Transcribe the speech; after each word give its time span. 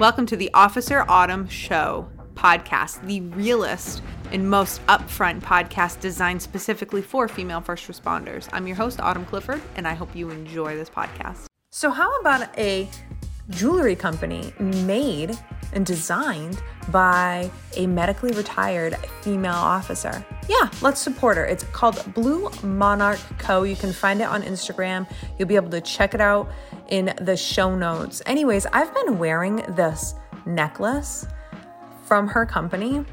Welcome 0.00 0.24
to 0.28 0.36
the 0.36 0.50
Officer 0.54 1.04
Autumn 1.10 1.46
Show 1.46 2.08
podcast, 2.32 3.06
the 3.06 3.20
realest 3.20 4.00
and 4.32 4.48
most 4.48 4.80
upfront 4.86 5.42
podcast 5.42 6.00
designed 6.00 6.40
specifically 6.40 7.02
for 7.02 7.28
female 7.28 7.60
first 7.60 7.86
responders. 7.86 8.48
I'm 8.50 8.66
your 8.66 8.76
host, 8.76 8.98
Autumn 8.98 9.26
Clifford, 9.26 9.60
and 9.76 9.86
I 9.86 9.92
hope 9.92 10.16
you 10.16 10.30
enjoy 10.30 10.74
this 10.74 10.88
podcast. 10.88 11.44
So, 11.70 11.90
how 11.90 12.18
about 12.20 12.48
a 12.58 12.88
jewelry 13.50 13.96
company 13.96 14.52
made 14.58 15.38
and 15.72 15.86
designed 15.86 16.60
by 16.88 17.50
a 17.76 17.86
medically 17.86 18.32
retired 18.32 18.96
female 19.22 19.52
officer. 19.52 20.24
Yeah, 20.48 20.68
let's 20.82 21.00
support 21.00 21.36
her. 21.36 21.44
It's 21.44 21.64
called 21.64 22.12
Blue 22.14 22.50
Monarch 22.62 23.20
Co. 23.38 23.62
You 23.62 23.76
can 23.76 23.92
find 23.92 24.20
it 24.20 24.24
on 24.24 24.42
Instagram. 24.42 25.08
You'll 25.38 25.48
be 25.48 25.56
able 25.56 25.70
to 25.70 25.80
check 25.80 26.14
it 26.14 26.20
out 26.20 26.50
in 26.88 27.14
the 27.20 27.36
show 27.36 27.76
notes. 27.76 28.22
Anyways, 28.26 28.66
I've 28.66 28.92
been 28.94 29.18
wearing 29.18 29.56
this 29.68 30.14
necklace 30.46 31.26
from 32.04 32.26
her 32.26 32.44
company 32.44 33.04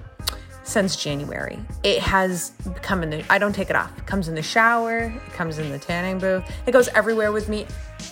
since 0.67 0.95
January. 0.95 1.59
It 1.83 1.99
has 1.99 2.51
come 2.81 3.01
in 3.01 3.09
the 3.09 3.25
I 3.31 3.37
don't 3.37 3.53
take 3.53 3.69
it 3.69 3.75
off. 3.75 3.97
It 3.97 4.05
comes 4.05 4.27
in 4.27 4.35
the 4.35 4.43
shower, 4.43 4.99
it 4.99 5.33
comes 5.33 5.57
in 5.59 5.69
the 5.69 5.79
tanning 5.79 6.19
booth. 6.19 6.43
It 6.65 6.71
goes 6.71 6.89
everywhere 6.89 7.31
with 7.31 7.47
me. 7.49 7.65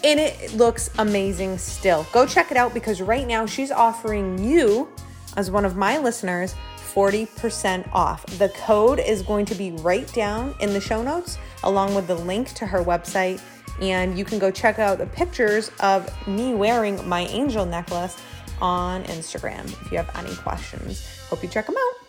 And 0.03 0.19
it 0.19 0.53
looks 0.53 0.89
amazing 0.97 1.57
still. 1.57 2.07
Go 2.11 2.25
check 2.25 2.51
it 2.51 2.57
out 2.57 2.73
because 2.73 3.01
right 3.01 3.27
now 3.27 3.45
she's 3.45 3.71
offering 3.71 4.43
you 4.43 4.87
as 5.35 5.51
one 5.51 5.65
of 5.65 5.75
my 5.75 5.97
listeners 5.97 6.55
40% 6.77 7.89
off. 7.91 8.25
The 8.37 8.49
code 8.49 8.99
is 8.99 9.21
going 9.21 9.45
to 9.47 9.55
be 9.55 9.71
right 9.71 10.11
down 10.13 10.55
in 10.61 10.71
the 10.71 10.79
show 10.79 11.03
notes 11.03 11.37
along 11.63 11.93
with 11.93 12.07
the 12.07 12.15
link 12.15 12.53
to 12.53 12.65
her 12.65 12.81
website 12.83 13.41
and 13.81 14.17
you 14.17 14.23
can 14.23 14.39
go 14.39 14.49
check 14.49 14.79
out 14.79 14.97
the 14.97 15.05
pictures 15.07 15.69
of 15.81 16.09
me 16.25 16.53
wearing 16.53 17.05
my 17.07 17.21
angel 17.25 17.65
necklace 17.65 18.17
on 18.61 19.03
Instagram 19.05 19.65
if 19.81 19.91
you 19.91 19.97
have 19.97 20.09
any 20.15 20.33
questions. 20.37 21.05
Hope 21.29 21.43
you 21.43 21.49
check 21.49 21.65
them 21.65 21.75
out. 21.75 22.04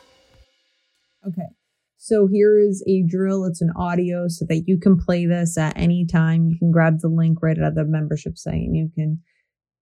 Okay. 1.27 1.48
So 1.98 2.27
here 2.27 2.58
is 2.58 2.84
a 2.86 3.02
drill. 3.08 3.44
It's 3.44 3.62
an 3.62 3.72
audio 3.77 4.28
so 4.28 4.44
that 4.48 4.64
you 4.66 4.78
can 4.78 4.96
play 4.96 5.27
this 5.27 5.56
at 5.56 5.77
any 5.77 6.06
time. 6.06 6.46
You 6.46 6.58
can 6.58 6.70
grab 6.70 7.00
the 7.00 7.08
link 7.08 7.38
right 7.42 7.58
out 7.58 7.69
of 7.69 7.74
the 7.74 7.84
membership 7.84 8.36
site 8.36 8.55
and 8.55 8.77
you 8.77 8.91
can 8.94 9.20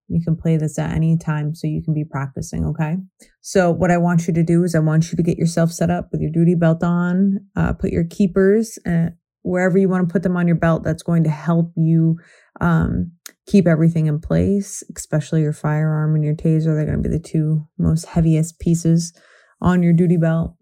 you 0.09 0.21
can 0.23 0.37
play 0.37 0.57
this 0.57 0.79
at 0.79 0.93
any 0.93 1.17
time 1.17 1.55
so 1.55 1.67
you 1.67 1.83
can 1.83 1.95
be 1.95 2.05
practicing, 2.05 2.67
okay? 2.67 2.97
So 3.41 3.71
what 3.71 3.91
I 3.91 3.97
want 3.97 4.27
you 4.27 4.35
to 4.35 4.43
do 4.43 4.63
is 4.63 4.75
I 4.75 4.81
want 4.81 5.11
you 5.11 5.17
to 5.17 5.23
get 5.23 5.39
yourself 5.39 5.73
set 5.73 5.91
up 5.91 6.09
with 6.13 6.21
your 6.21 6.31
duty 6.31 6.55
belt 6.55 6.83
on, 6.83 7.41
uh, 7.57 7.73
put 7.73 7.91
your 7.91 8.05
keepers 8.05 8.79
uh, 8.87 9.11
wherever 9.43 9.79
you 9.79 9.89
want 9.89 10.07
to 10.07 10.13
put 10.13 10.23
them 10.23 10.37
on 10.37 10.47
your 10.47 10.57
belt. 10.57 10.85
That's 10.85 11.03
going 11.03 11.25
to 11.25 11.31
help 11.31 11.73
you 11.75 12.19
um, 12.61 13.13
keep 13.47 13.67
everything 13.67 14.07
in 14.07 14.21
place, 14.21 14.83
especially 14.95 15.41
your 15.41 15.55
firearm 15.55 16.15
and 16.15 16.25
your 16.25 16.35
taser. 16.35 16.75
They're 16.75 16.85
going 16.85 17.03
to 17.03 17.09
be 17.09 17.17
the 17.17 17.23
two 17.23 17.67
most 17.79 18.05
heaviest 18.05 18.59
pieces 18.59 19.15
on 19.63 19.83
your 19.83 19.95
duty 19.95 20.19
belt. 20.19 20.55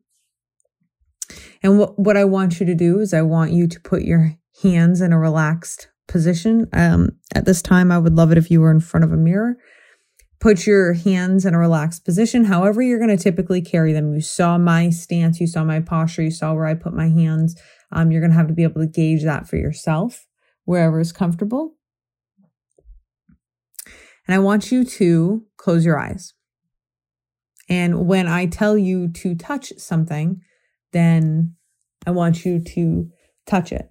And 1.62 1.78
what, 1.78 1.98
what 1.98 2.16
I 2.16 2.25
want 2.25 2.61
you 2.61 2.66
to 2.66 2.75
do 2.75 3.00
is 3.00 3.14
I 3.14 3.22
want 3.22 3.52
you 3.52 3.66
to 3.69 3.80
put 3.80 4.02
your 4.02 4.36
hands 4.62 5.00
in 5.00 5.12
a 5.12 5.19
relaxed 5.19 5.88
position. 6.08 6.69
Um, 6.72 7.11
at 7.34 7.44
this 7.44 7.62
time, 7.62 7.91
I 7.91 7.98
would 7.98 8.14
love 8.14 8.33
it 8.33 8.38
if 8.38 8.50
you 8.50 8.61
were 8.61 8.70
in 8.70 8.80
front 8.80 9.05
of 9.05 9.12
a 9.12 9.16
mirror. 9.16 9.56
Put 10.41 10.66
your 10.66 10.94
hands 10.94 11.47
in 11.47 11.55
a 11.55 11.58
relaxed 11.58 12.05
position, 12.05 12.44
however, 12.44 12.83
you're 12.83 12.98
going 12.98 13.16
to 13.16 13.22
typically 13.22 13.62
carry 13.62 13.92
them. 13.92 14.12
You 14.12 14.20
saw 14.20 14.58
my 14.58 14.91
stance, 14.91 15.41
you 15.41 15.47
saw 15.47 15.62
my 15.62 15.78
posture, 15.78 16.22
you 16.22 16.33
saw 16.33 16.53
where 16.53 16.66
I 16.66 16.75
put 16.75 16.92
my 16.92 17.08
hands. 17.08 17.55
Um, 17.92 18.10
you're 18.10 18.20
going 18.20 18.33
to 18.33 18.36
have 18.36 18.48
to 18.48 18.55
be 18.55 18.64
able 18.64 18.80
to 18.80 18.88
gauge 18.88 19.22
that 19.22 19.48
for 19.48 19.56
yourself 19.56 20.27
wherever 20.64 20.98
is 20.98 21.12
comfortable. 21.12 21.77
And 24.27 24.34
I 24.34 24.38
want 24.38 24.72
you 24.72 24.84
to 24.84 25.44
close 25.56 25.84
your 25.84 25.98
eyes. 25.98 26.34
And 27.69 28.06
when 28.06 28.26
I 28.26 28.47
tell 28.47 28.76
you 28.76 29.09
to 29.09 29.34
touch 29.34 29.72
something, 29.78 30.42
then 30.92 31.54
I 32.06 32.10
want 32.10 32.44
you 32.44 32.60
to 32.60 33.08
touch 33.47 33.72
it. 33.72 33.91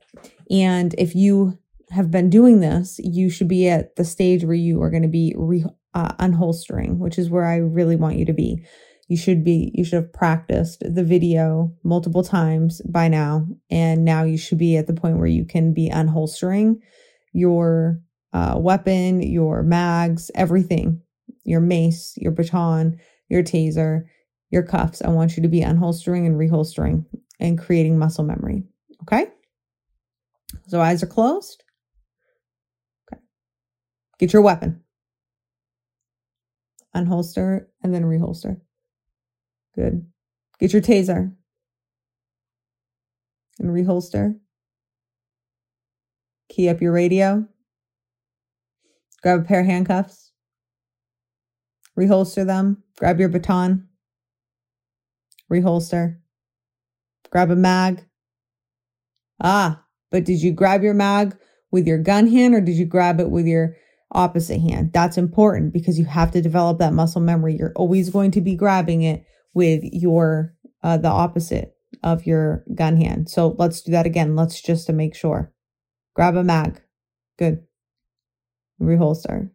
And 0.50 0.94
if 0.97 1.16
you 1.16 1.57
have 1.91 2.09
been 2.09 2.29
doing 2.29 2.59
this, 2.59 3.00
you 3.03 3.29
should 3.29 3.47
be 3.47 3.67
at 3.67 3.95
the 3.95 4.06
stage 4.06 4.44
where 4.44 4.53
you 4.56 4.81
are 4.81 4.89
going 4.89 5.03
to 5.03 5.09
be 5.09 5.34
re, 5.38 5.66
uh, 5.94 6.13
unholstering, 6.16 6.97
which 6.97 7.17
is 7.17 7.29
where 7.29 7.45
I 7.45 7.57
really 7.57 7.95
want 7.95 8.17
you 8.17 8.25
to 8.25 8.34
be. 8.34 8.63
You 9.07 9.17
should 9.17 9.44
be, 9.44 9.72
you 9.73 9.84
should 9.84 10.01
have 10.01 10.13
practiced 10.13 10.81
the 10.81 11.03
video 11.03 11.73
multiple 11.84 12.23
times 12.23 12.81
by 12.89 13.09
now. 13.09 13.45
And 13.69 14.06
now 14.06 14.23
you 14.23 14.38
should 14.38 14.57
be 14.57 14.78
at 14.78 14.88
the 14.88 14.94
point 14.94 15.18
where 15.18 15.28
you 15.28 15.44
can 15.44 15.73
be 15.73 15.89
unholstering 15.89 16.75
your 17.33 18.00
uh, 18.31 18.56
weapon, 18.57 19.22
your 19.22 19.63
mags, 19.63 20.31
everything, 20.33 21.01
your 21.44 21.59
mace, 21.59 22.13
your 22.16 22.31
baton, 22.31 22.97
your 23.28 23.44
taser, 23.44 24.03
your 24.51 24.63
cuffs. 24.63 25.01
I 25.01 25.09
want 25.09 25.38
you 25.38 25.44
to 25.44 25.50
be 25.50 25.62
unholstering 25.62 26.28
and 26.28 26.38
reholstering 26.38 27.06
and 27.39 27.57
creating 27.57 27.97
muscle 27.97 28.25
memory. 28.25 28.63
Okay? 29.03 29.28
So 30.67 30.81
eyes 30.81 31.01
are 31.01 31.07
closed. 31.07 31.63
Okay. 33.07 33.22
Get 34.19 34.34
your 34.34 34.41
weapon. 34.41 34.84
Unholster 36.95 37.66
and 37.81 37.94
then 37.94 38.03
reholster. 38.03 38.59
Good. 39.73 40.06
Get 40.59 40.73
your 40.73 40.81
taser 40.81 41.33
and 43.57 43.69
reholster. 43.69 44.38
Key 46.50 46.68
up 46.68 46.81
your 46.81 46.91
radio. 46.91 47.47
Grab 49.23 49.39
a 49.39 49.44
pair 49.44 49.62
of 49.62 49.66
handcuffs. 49.66 50.31
Reholster 51.97 52.45
them. 52.45 52.83
Grab 52.97 53.19
your 53.19 53.29
baton 53.29 53.88
reholster, 55.51 56.17
grab 57.29 57.51
a 57.51 57.56
mag. 57.56 58.06
Ah, 59.44 59.84
but 60.12 60.23
did 60.23 60.41
you 60.41 60.51
grab 60.51 60.84
your 60.84 60.94
mag 60.94 61.35
with 61.72 61.88
your 61.88 61.97
gun 61.97 62.28
hand 62.28 62.53
or 62.53 62.62
did 62.62 62.75
you 62.75 62.85
grab 62.85 63.19
it 63.19 63.29
with 63.29 63.45
your 63.45 63.75
opposite 64.12 64.62
hand? 64.62 64.91
That's 64.94 65.17
important 65.17 65.73
because 65.73 65.97
you 66.00 66.06
have 66.06 66.31
to 66.31 66.41
develop 66.41 66.79
that 66.79 66.94
muscle 66.94 67.22
memory. 67.22 67.57
You're 67.57 67.73
always 67.75 68.09
going 68.09 68.31
to 68.31 68.41
be 68.41 68.56
grabbing 68.56 69.03
it 69.03 69.25
with 69.53 69.84
your 69.84 70.53
uh, 70.84 70.97
the 70.97 71.09
opposite 71.09 71.75
of 72.03 72.25
your 72.25 72.63
gun 72.73 72.97
hand. 72.97 73.29
So 73.29 73.56
let's 73.57 73.81
do 73.81 73.91
that 73.91 74.06
again. 74.06 74.35
Let's 74.35 74.62
just 74.62 74.88
to 74.88 74.94
make 74.94 75.16
sure. 75.16 75.53
Grab 76.16 76.35
a 76.35 76.44
mag. 76.44 76.81
Good. 77.38 77.63
Reholster. 78.81 79.51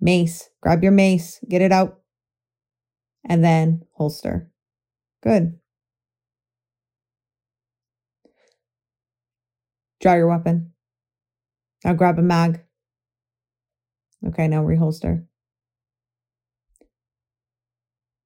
Mace. 0.00 0.48
Grab 0.62 0.82
your 0.82 0.92
mace. 0.92 1.40
Get 1.48 1.62
it 1.62 1.72
out 1.72 2.00
and 3.24 3.44
then 3.44 3.84
holster. 3.92 4.50
Good. 5.22 5.58
Draw 10.00 10.14
your 10.14 10.28
weapon. 10.28 10.72
Now 11.84 11.94
grab 11.94 12.18
a 12.18 12.22
mag. 12.22 12.62
Okay, 14.26 14.48
now 14.48 14.62
reholster. 14.62 15.24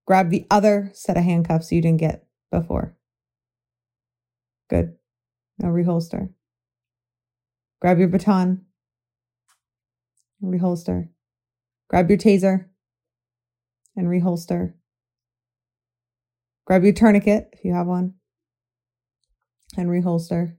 Grab 0.06 0.30
the 0.30 0.46
other 0.50 0.90
set 0.94 1.16
of 1.16 1.24
handcuffs 1.24 1.70
you 1.70 1.82
didn't 1.82 2.00
get 2.00 2.26
before. 2.50 2.96
Good. 4.70 4.96
Now 5.58 5.68
reholster. 5.68 6.30
Grab 7.80 7.98
your 7.98 8.08
baton. 8.08 8.64
Reholster. 10.42 11.08
Grab 11.88 12.08
your 12.08 12.18
taser 12.18 12.66
and 13.96 14.06
reholster. 14.06 14.74
Grab 16.68 16.84
your 16.84 16.92
tourniquet 16.92 17.48
if 17.54 17.64
you 17.64 17.72
have 17.72 17.86
one 17.86 18.12
and 19.78 19.88
reholster. 19.88 20.54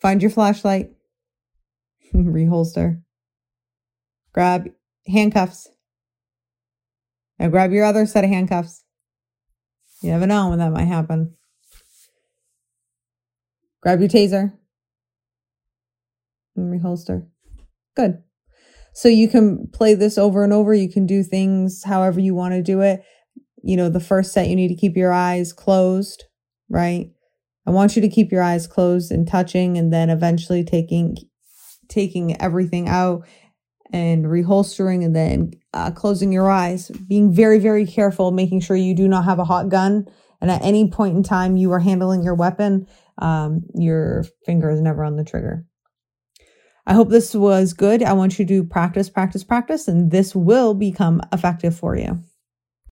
Find 0.00 0.22
your 0.22 0.30
flashlight, 0.30 0.92
reholster. 2.14 3.02
Grab 4.32 4.70
handcuffs. 5.06 5.68
Now 7.38 7.48
grab 7.48 7.70
your 7.70 7.84
other 7.84 8.06
set 8.06 8.24
of 8.24 8.30
handcuffs. 8.30 8.82
You 10.00 10.10
never 10.10 10.26
know 10.26 10.48
when 10.48 10.58
that 10.60 10.72
might 10.72 10.86
happen. 10.86 11.34
Grab 13.82 14.00
your 14.00 14.08
taser 14.08 14.54
and 16.56 16.72
reholster. 16.82 17.26
Good. 17.94 18.22
So 18.94 19.08
you 19.08 19.28
can 19.28 19.68
play 19.70 19.92
this 19.92 20.16
over 20.16 20.42
and 20.42 20.52
over. 20.54 20.72
You 20.72 20.90
can 20.90 21.04
do 21.04 21.22
things 21.22 21.84
however 21.84 22.20
you 22.20 22.34
want 22.34 22.54
to 22.54 22.62
do 22.62 22.80
it 22.80 23.04
you 23.62 23.76
know, 23.76 23.88
the 23.88 24.00
first 24.00 24.32
set, 24.32 24.48
you 24.48 24.56
need 24.56 24.68
to 24.68 24.76
keep 24.76 24.96
your 24.96 25.12
eyes 25.12 25.52
closed, 25.52 26.24
right? 26.68 27.10
I 27.66 27.70
want 27.70 27.94
you 27.94 28.02
to 28.02 28.08
keep 28.08 28.32
your 28.32 28.42
eyes 28.42 28.66
closed 28.66 29.12
and 29.12 29.28
touching 29.28 29.76
and 29.76 29.92
then 29.92 30.10
eventually 30.10 30.64
taking 30.64 31.16
taking 31.88 32.40
everything 32.40 32.88
out 32.88 33.26
and 33.92 34.24
reholstering 34.24 35.04
and 35.04 35.14
then 35.14 35.52
uh, 35.74 35.90
closing 35.90 36.32
your 36.32 36.48
eyes 36.48 36.88
being 37.08 37.32
very 37.32 37.58
very 37.58 37.84
careful 37.84 38.30
making 38.30 38.60
sure 38.60 38.76
you 38.76 38.94
do 38.94 39.08
not 39.08 39.24
have 39.24 39.40
a 39.40 39.44
hot 39.44 39.68
gun 39.68 40.06
and 40.40 40.50
at 40.50 40.64
any 40.64 40.88
point 40.88 41.16
in 41.16 41.22
time 41.22 41.56
you 41.56 41.72
are 41.72 41.80
handling 41.80 42.22
your 42.22 42.34
weapon 42.34 42.86
um, 43.18 43.62
your 43.74 44.24
finger 44.46 44.70
is 44.70 44.80
never 44.80 45.04
on 45.04 45.16
the 45.16 45.24
trigger 45.24 45.66
I 46.86 46.94
hope 46.94 47.10
this 47.10 47.34
was 47.34 47.72
good. 47.72 48.02
I 48.02 48.14
want 48.14 48.38
you 48.38 48.46
to 48.46 48.64
practice, 48.64 49.08
practice, 49.08 49.44
practice, 49.44 49.86
and 49.86 50.10
this 50.10 50.34
will 50.34 50.74
become 50.74 51.20
effective 51.32 51.76
for 51.76 51.96
you. 51.96 52.20